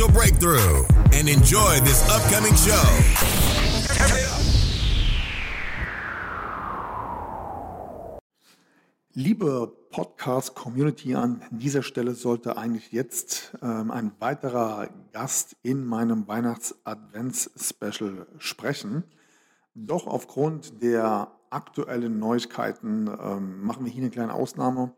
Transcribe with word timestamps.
breakthrough 0.00 0.86
and 1.12 1.28
enjoy 1.28 1.78
this 1.80 2.02
upcoming 2.08 2.56
show. 2.56 2.72
Liebe 9.14 9.70
Podcast-Community, 9.90 11.14
an 11.14 11.42
dieser 11.50 11.82
Stelle 11.82 12.14
sollte 12.14 12.56
eigentlich 12.56 12.92
jetzt 12.92 13.52
ähm, 13.60 13.90
ein 13.90 14.12
weiterer 14.18 14.88
Gast 15.12 15.56
in 15.62 15.84
meinem 15.84 16.26
Weihnachts-Advents-Special 16.26 18.26
sprechen. 18.38 19.04
Doch 19.74 20.06
aufgrund 20.06 20.82
der 20.82 21.32
aktuellen 21.50 22.18
Neuigkeiten 22.18 23.10
ähm, 23.22 23.62
machen 23.62 23.84
wir 23.84 23.92
hier 23.92 24.02
eine 24.02 24.10
kleine 24.10 24.32
Ausnahme, 24.32 24.94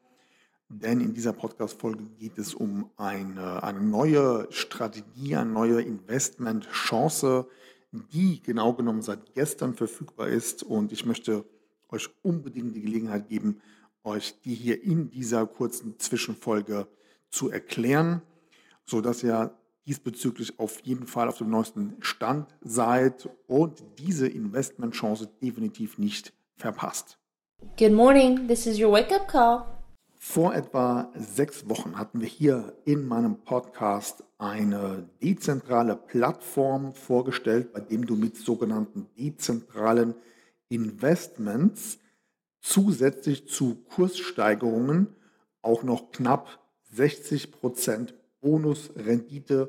denn 0.81 1.01
in 1.01 1.15
dieser 1.15 1.33
Podcast-Folge 1.33 2.05
geht 2.19 2.39
es 2.39 2.55
um 2.55 2.91
eine, 2.97 3.63
eine 3.63 3.81
neue 3.81 4.47
Strategie, 4.51 5.37
eine 5.37 5.51
neue 5.51 5.81
Investmentchance, 5.83 7.47
die 7.93 8.43
genau 8.43 8.73
genommen 8.73 9.03
seit 9.03 9.35
gestern 9.35 9.75
verfügbar 9.75 10.29
ist 10.29 10.63
und 10.63 10.91
ich 10.93 11.07
möchte 11.07 11.45
euch 11.91 12.09
unbedingt 12.23 12.75
die 12.75 12.83
Gelegenheit 12.83 13.29
geben, 13.29 13.61
euch 14.03 14.41
die 14.45 14.55
hier 14.55 14.83
in 14.83 15.11
dieser 15.11 15.47
kurzen 15.47 15.99
Zwischenfolge 15.99 16.89
zu 17.31 17.51
erklären, 17.51 18.23
sodass 18.85 19.23
ihr 19.23 19.57
diesbezüglich 19.87 20.59
auf 20.59 20.81
jeden 20.81 21.07
Fall 21.07 21.29
auf 21.29 21.39
dem 21.39 21.51
neuesten 21.51 21.97
Stand 22.01 22.49
seid 22.63 23.29
und 23.47 23.85
diese 23.99 24.27
Investmentchance 24.27 25.29
definitiv 25.41 25.99
nicht 25.99 26.33
verpasst. 26.57 27.19
Good 27.79 27.93
morning, 27.93 28.49
this 28.49 28.67
is 28.67 28.81
your 28.81 28.91
wake-up 28.91 29.29
call. 29.29 29.74
Vor 30.27 30.55
etwa 30.55 31.13
sechs 31.15 31.69
Wochen 31.69 31.99
hatten 31.99 32.23
wir 32.23 32.27
hier 32.27 32.75
in 32.87 33.07
meinem 33.07 33.43
Podcast 33.43 34.25
eine 34.39 35.07
dezentrale 35.23 35.97
Plattform 35.97 36.95
vorgestellt, 36.95 37.75
bei 37.75 37.81
dem 37.81 38.07
du 38.07 38.17
mit 38.17 38.39
sogenannten 38.39 39.07
dezentralen 39.19 40.15
Investments 40.71 41.99
zusätzlich 42.63 43.49
zu 43.49 43.85
Kurssteigerungen 43.95 45.15
auch 45.61 45.83
noch 45.83 46.11
knapp 46.11 46.59
60% 46.97 48.15
Bonusrendite 48.41 49.69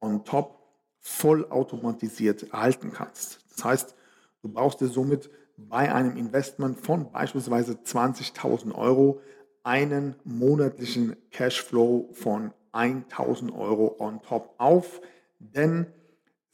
on 0.00 0.22
top 0.26 0.60
vollautomatisiert 1.00 2.52
erhalten 2.52 2.92
kannst. 2.92 3.38
Das 3.56 3.64
heißt, 3.64 3.94
du 4.42 4.50
brauchst 4.50 4.82
dir 4.82 4.88
somit 4.88 5.30
bei 5.56 5.92
einem 5.92 6.18
Investment 6.18 6.78
von 6.78 7.10
beispielsweise 7.10 7.72
20.000 7.72 8.74
Euro 8.74 9.22
einen 9.64 10.14
monatlichen 10.24 11.16
Cashflow 11.30 12.10
von 12.12 12.52
1.000 12.72 13.52
Euro 13.52 13.96
on 13.98 14.22
top 14.22 14.54
auf, 14.58 15.00
denn 15.38 15.86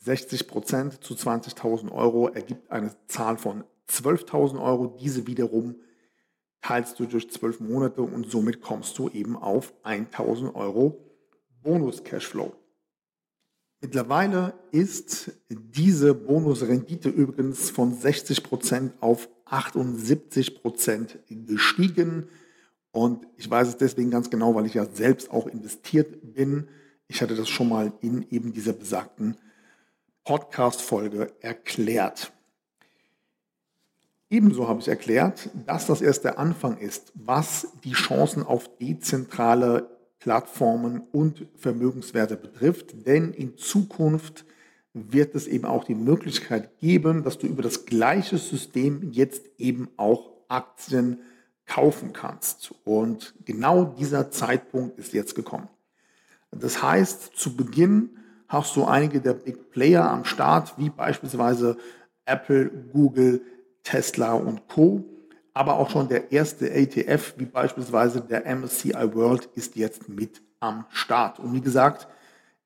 60% 0.04 1.00
zu 1.00 1.14
20.000 1.14 1.92
Euro 1.92 2.28
ergibt 2.28 2.70
eine 2.70 2.94
Zahl 3.06 3.36
von 3.36 3.64
12.000 3.88 4.62
Euro. 4.62 4.96
Diese 4.98 5.26
wiederum 5.26 5.74
teilst 6.62 6.98
du 6.98 7.06
durch 7.06 7.30
12 7.30 7.60
Monate 7.60 8.02
und 8.02 8.30
somit 8.30 8.60
kommst 8.60 8.98
du 8.98 9.08
eben 9.10 9.36
auf 9.36 9.74
1.000 9.84 10.54
Euro 10.54 10.98
Bonus-Cashflow. 11.62 12.54
Mittlerweile 13.82 14.54
ist 14.72 15.32
diese 15.48 16.14
Bonusrendite 16.14 17.08
übrigens 17.08 17.70
von 17.70 17.94
60% 17.98 18.92
auf 19.00 19.28
78% 19.46 21.18
gestiegen. 21.46 22.28
Und 22.92 23.26
ich 23.36 23.48
weiß 23.48 23.68
es 23.68 23.76
deswegen 23.76 24.10
ganz 24.10 24.30
genau, 24.30 24.54
weil 24.54 24.66
ich 24.66 24.74
ja 24.74 24.84
selbst 24.84 25.30
auch 25.30 25.46
investiert 25.46 26.34
bin. 26.34 26.68
Ich 27.08 27.22
hatte 27.22 27.36
das 27.36 27.48
schon 27.48 27.68
mal 27.68 27.92
in 28.00 28.26
eben 28.30 28.52
dieser 28.52 28.72
besagten 28.72 29.36
Podcast-Folge 30.24 31.32
erklärt. 31.40 32.32
Ebenso 34.28 34.68
habe 34.68 34.80
ich 34.80 34.88
erklärt, 34.88 35.50
dass 35.66 35.86
das 35.86 36.00
erst 36.00 36.24
der 36.24 36.38
Anfang 36.38 36.78
ist, 36.78 37.12
was 37.14 37.68
die 37.82 37.92
Chancen 37.92 38.44
auf 38.44 38.76
dezentrale 38.78 39.90
Plattformen 40.20 41.00
und 41.12 41.46
Vermögenswerte 41.56 42.36
betrifft. 42.36 43.06
Denn 43.06 43.32
in 43.32 43.56
Zukunft 43.56 44.44
wird 44.92 45.34
es 45.34 45.46
eben 45.46 45.64
auch 45.64 45.84
die 45.84 45.94
Möglichkeit 45.94 46.78
geben, 46.78 47.24
dass 47.24 47.38
du 47.38 47.46
über 47.46 47.62
das 47.62 47.86
gleiche 47.86 48.38
System 48.38 49.10
jetzt 49.10 49.48
eben 49.58 49.88
auch 49.96 50.30
Aktien 50.48 51.18
kaufen 51.70 52.12
kannst. 52.12 52.74
Und 52.84 53.32
genau 53.44 53.84
dieser 53.84 54.30
Zeitpunkt 54.30 54.98
ist 54.98 55.12
jetzt 55.12 55.34
gekommen. 55.36 55.68
Das 56.50 56.82
heißt, 56.82 57.36
zu 57.36 57.56
Beginn 57.56 58.10
hast 58.48 58.74
du 58.74 58.84
einige 58.84 59.20
der 59.20 59.34
Big 59.34 59.70
Player 59.70 60.10
am 60.10 60.24
Start, 60.24 60.76
wie 60.76 60.90
beispielsweise 60.90 61.76
Apple, 62.24 62.68
Google, 62.92 63.40
Tesla 63.84 64.32
und 64.32 64.66
Co. 64.66 65.04
Aber 65.54 65.78
auch 65.78 65.90
schon 65.90 66.08
der 66.08 66.32
erste 66.32 66.72
ATF, 66.72 67.34
wie 67.36 67.46
beispielsweise 67.46 68.20
der 68.20 68.46
MSCI 68.46 69.14
World, 69.14 69.48
ist 69.54 69.76
jetzt 69.76 70.08
mit 70.08 70.42
am 70.58 70.86
Start. 70.90 71.38
Und 71.38 71.54
wie 71.54 71.60
gesagt, 71.60 72.08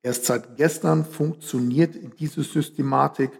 erst 0.01 0.25
seit 0.25 0.57
gestern 0.57 1.05
funktioniert 1.05 1.95
diese 2.19 2.43
Systematik 2.43 3.31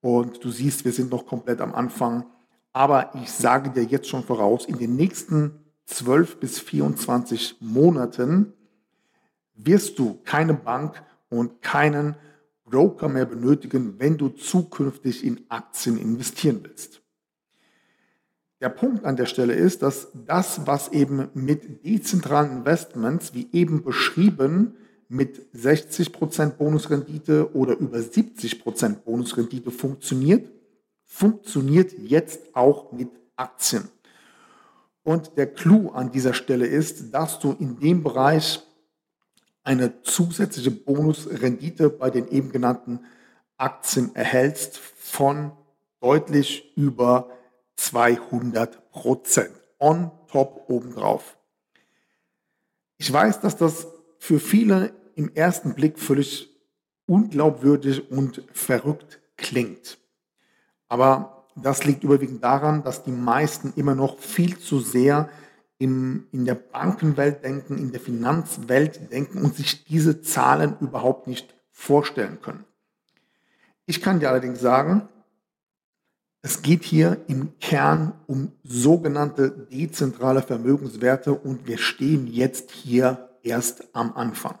und 0.00 0.42
du 0.44 0.50
siehst, 0.50 0.84
wir 0.84 0.92
sind 0.92 1.10
noch 1.10 1.26
komplett 1.26 1.60
am 1.60 1.74
Anfang. 1.74 2.26
Aber 2.72 3.12
ich 3.14 3.30
sage 3.30 3.70
dir 3.70 3.84
jetzt 3.84 4.08
schon 4.08 4.22
voraus, 4.22 4.66
in 4.66 4.78
den 4.78 4.96
nächsten 4.96 5.52
12 5.86 6.38
bis 6.38 6.60
24 6.60 7.56
Monaten 7.60 8.52
wirst 9.54 9.98
du 9.98 10.20
keine 10.24 10.54
Bank 10.54 11.02
und 11.28 11.62
keinen 11.62 12.14
Broker 12.64 13.08
mehr 13.08 13.26
benötigen, 13.26 13.98
wenn 13.98 14.16
du 14.16 14.28
zukünftig 14.28 15.24
in 15.24 15.44
Aktien 15.48 15.98
investieren 15.98 16.60
willst. 16.62 17.00
Der 18.60 18.68
Punkt 18.68 19.04
an 19.04 19.16
der 19.16 19.26
Stelle 19.26 19.54
ist, 19.54 19.82
dass 19.82 20.08
das, 20.26 20.66
was 20.66 20.88
eben 20.88 21.28
mit 21.34 21.84
dezentralen 21.84 22.58
Investments, 22.58 23.34
wie 23.34 23.48
eben 23.52 23.82
beschrieben, 23.82 24.74
mit 25.08 25.52
60% 25.54 26.50
Bonusrendite 26.50 27.54
oder 27.54 27.76
über 27.78 27.98
70% 27.98 28.96
Bonusrendite 29.04 29.70
funktioniert, 29.70 30.50
funktioniert 31.10 31.92
jetzt 31.98 32.54
auch 32.54 32.92
mit 32.92 33.10
Aktien. 33.34 33.88
Und 35.02 35.36
der 35.36 35.52
Clou 35.52 35.90
an 35.90 36.12
dieser 36.12 36.34
Stelle 36.34 36.66
ist, 36.66 37.12
dass 37.12 37.40
du 37.40 37.52
in 37.58 37.80
dem 37.80 38.04
Bereich 38.04 38.62
eine 39.64 40.02
zusätzliche 40.02 40.70
Bonusrendite 40.70 41.90
bei 41.90 42.10
den 42.10 42.28
eben 42.28 42.52
genannten 42.52 43.00
Aktien 43.56 44.14
erhältst 44.14 44.78
von 44.78 45.52
deutlich 46.00 46.72
über 46.76 47.28
200 47.76 48.90
Prozent. 48.92 49.50
On 49.78 50.12
top 50.28 50.64
obendrauf. 50.68 51.36
Ich 52.98 53.12
weiß, 53.12 53.40
dass 53.40 53.56
das 53.56 53.88
für 54.18 54.38
viele 54.38 54.92
im 55.16 55.34
ersten 55.34 55.74
Blick 55.74 55.98
völlig 55.98 56.48
unglaubwürdig 57.06 58.10
und 58.10 58.44
verrückt 58.52 59.20
klingt. 59.36 59.99
Aber 60.90 61.46
das 61.54 61.84
liegt 61.84 62.04
überwiegend 62.04 62.44
daran, 62.44 62.82
dass 62.82 63.04
die 63.04 63.12
meisten 63.12 63.72
immer 63.76 63.94
noch 63.94 64.18
viel 64.18 64.58
zu 64.58 64.80
sehr 64.80 65.30
im, 65.78 66.26
in 66.32 66.44
der 66.44 66.56
Bankenwelt 66.56 67.42
denken, 67.42 67.78
in 67.78 67.92
der 67.92 68.00
Finanzwelt 68.00 69.10
denken 69.10 69.42
und 69.42 69.54
sich 69.54 69.84
diese 69.84 70.20
Zahlen 70.20 70.76
überhaupt 70.80 71.26
nicht 71.26 71.54
vorstellen 71.70 72.40
können. 72.42 72.64
Ich 73.86 74.02
kann 74.02 74.20
dir 74.20 74.28
allerdings 74.28 74.60
sagen, 74.60 75.08
es 76.42 76.62
geht 76.62 76.84
hier 76.84 77.18
im 77.28 77.58
Kern 77.60 78.12
um 78.26 78.52
sogenannte 78.64 79.50
dezentrale 79.70 80.42
Vermögenswerte 80.42 81.32
und 81.32 81.66
wir 81.66 81.78
stehen 81.78 82.26
jetzt 82.26 82.72
hier 82.72 83.30
erst 83.42 83.94
am 83.94 84.12
Anfang. 84.16 84.58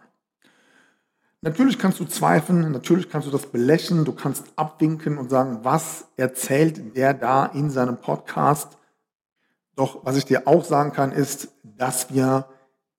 Natürlich 1.42 1.78
kannst 1.78 1.98
du 1.98 2.04
zweifeln, 2.04 2.70
natürlich 2.70 3.08
kannst 3.08 3.26
du 3.26 3.32
das 3.32 3.46
belächeln, 3.46 4.04
du 4.04 4.12
kannst 4.12 4.44
abwinken 4.56 5.16
und 5.16 5.30
sagen, 5.30 5.60
was 5.62 6.08
erzählt 6.16 6.94
der 6.96 7.14
da 7.14 7.46
in 7.46 7.70
seinem 7.70 7.96
Podcast? 7.96 8.76
Doch 9.74 10.04
was 10.04 10.18
ich 10.18 10.26
dir 10.26 10.46
auch 10.46 10.64
sagen 10.66 10.92
kann, 10.92 11.12
ist, 11.12 11.48
dass 11.62 12.12
wir 12.12 12.46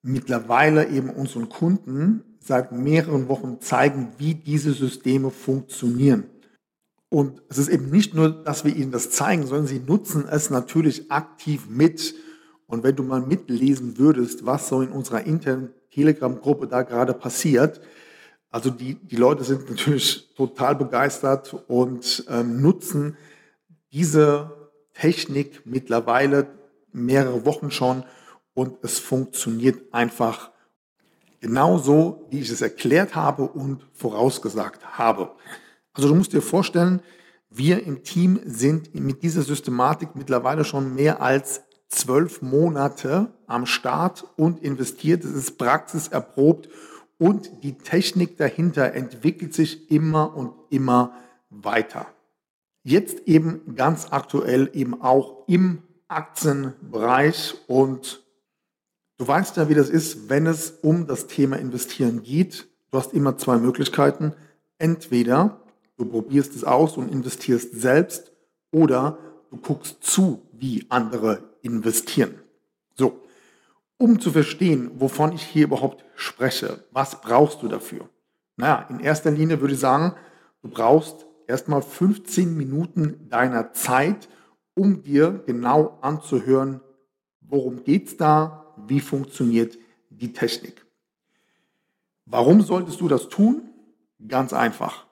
mittlerweile 0.01 0.89
eben 0.89 1.11
unseren 1.11 1.49
Kunden 1.49 2.23
seit 2.39 2.71
mehreren 2.71 3.29
Wochen 3.29 3.61
zeigen, 3.61 4.13
wie 4.17 4.33
diese 4.33 4.73
Systeme 4.73 5.29
funktionieren. 5.29 6.23
Und 7.09 7.43
es 7.49 7.59
ist 7.59 7.67
eben 7.67 7.91
nicht 7.91 8.15
nur, 8.15 8.29
dass 8.29 8.65
wir 8.65 8.75
ihnen 8.75 8.91
das 8.91 9.11
zeigen, 9.11 9.45
sondern 9.45 9.67
sie 9.67 9.79
nutzen 9.79 10.27
es 10.27 10.49
natürlich 10.49 11.11
aktiv 11.11 11.67
mit. 11.69 12.15
Und 12.65 12.83
wenn 12.83 12.95
du 12.95 13.03
mal 13.03 13.21
mitlesen 13.21 13.99
würdest, 13.99 14.47
was 14.47 14.67
so 14.67 14.81
in 14.81 14.89
unserer 14.89 15.25
internen 15.25 15.69
Telegram-Gruppe 15.91 16.67
da 16.67 16.81
gerade 16.81 17.13
passiert, 17.13 17.81
also 18.51 18.69
die, 18.69 18.95
die 18.95 19.15
Leute 19.15 19.45
sind 19.45 19.69
natürlich 19.69 20.33
total 20.35 20.75
begeistert 20.75 21.55
und 21.67 22.25
ähm, 22.29 22.61
nutzen 22.61 23.17
diese 23.93 24.69
Technik 24.93 25.61
mittlerweile 25.65 26.47
mehrere 26.91 27.45
Wochen 27.45 27.71
schon 27.71 28.03
und 28.53 28.83
es 28.83 28.99
funktioniert 28.99 29.93
einfach 29.93 30.51
genauso, 31.39 32.27
wie 32.29 32.41
ich 32.41 32.49
es 32.49 32.61
erklärt 32.61 33.15
habe 33.15 33.43
und 33.43 33.87
vorausgesagt 33.93 34.97
habe. 34.97 35.31
Also 35.93 36.09
du 36.09 36.15
musst 36.15 36.33
dir 36.33 36.41
vorstellen, 36.41 37.01
wir 37.49 37.83
im 37.85 38.03
Team 38.03 38.39
sind 38.45 38.93
mit 38.95 39.23
dieser 39.23 39.41
Systematik 39.41 40.09
mittlerweile 40.15 40.63
schon 40.63 40.93
mehr 40.95 41.21
als 41.21 41.63
zwölf 41.89 42.41
Monate 42.41 43.33
am 43.47 43.65
Start 43.65 44.25
und 44.37 44.63
investiert. 44.63 45.25
Es 45.25 45.31
ist 45.31 45.57
praxiserprobt 45.57 46.69
und 47.21 47.63
die 47.63 47.77
Technik 47.77 48.37
dahinter 48.37 48.93
entwickelt 48.93 49.53
sich 49.53 49.91
immer 49.91 50.35
und 50.35 50.53
immer 50.69 51.13
weiter. 51.49 52.07
Jetzt 52.83 53.27
eben 53.27 53.75
ganz 53.75 54.07
aktuell 54.09 54.69
eben 54.73 55.01
auch 55.01 55.47
im 55.47 55.83
Aktienbereich 56.07 57.55
und 57.67 58.23
du 59.17 59.27
weißt 59.27 59.57
ja, 59.57 59.69
wie 59.69 59.75
das 59.75 59.89
ist, 59.89 60.29
wenn 60.29 60.47
es 60.47 60.71
um 60.81 61.05
das 61.05 61.27
Thema 61.27 61.57
Investieren 61.57 62.23
geht. 62.23 62.67
Du 62.89 62.97
hast 62.97 63.13
immer 63.13 63.37
zwei 63.37 63.57
Möglichkeiten. 63.57 64.33
Entweder 64.79 65.61
Du 66.01 66.07
probierst 66.07 66.55
es 66.55 66.63
aus 66.63 66.97
und 66.97 67.11
investierst 67.11 67.79
selbst 67.79 68.31
oder 68.71 69.19
du 69.51 69.57
guckst 69.57 69.97
zu, 70.01 70.41
wie 70.51 70.87
andere 70.89 71.43
investieren. 71.61 72.39
So, 72.95 73.21
um 74.01 74.19
zu 74.19 74.31
verstehen, 74.31 74.89
wovon 74.95 75.31
ich 75.33 75.43
hier 75.43 75.65
überhaupt 75.65 76.03
spreche, 76.15 76.83
was 76.91 77.21
brauchst 77.21 77.61
du 77.61 77.67
dafür? 77.67 78.09
Naja, 78.57 78.87
in 78.89 78.99
erster 78.99 79.29
Linie 79.29 79.61
würde 79.61 79.75
ich 79.75 79.79
sagen, 79.79 80.15
du 80.63 80.69
brauchst 80.69 81.27
erstmal 81.47 81.83
15 81.83 82.57
Minuten 82.57 83.29
deiner 83.29 83.73
Zeit, 83.73 84.27
um 84.73 85.03
dir 85.03 85.43
genau 85.45 85.99
anzuhören, 86.01 86.81
worum 87.41 87.83
geht 87.83 88.07
es 88.07 88.17
da, 88.17 88.73
wie 88.87 88.99
funktioniert 88.99 89.77
die 90.09 90.33
Technik. 90.33 90.83
Warum 92.25 92.61
solltest 92.61 93.01
du 93.01 93.07
das 93.07 93.29
tun? 93.29 93.69
Ganz 94.27 94.51
einfach. 94.51 95.05